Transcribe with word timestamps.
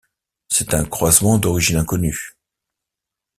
C'est 0.47 0.73
un 0.73 0.83
croisement 0.83 1.37
d'origine 1.37 1.77
inconnue. 1.77 2.35